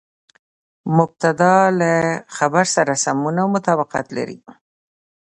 [0.97, 1.93] مبتداء له
[2.37, 4.37] خبر سره سمون او مطابقت لري.